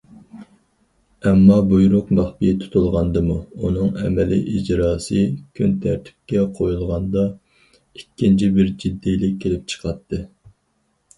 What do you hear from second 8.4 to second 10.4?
بىر جىددىيلىك كېلىپ چىقاتتى.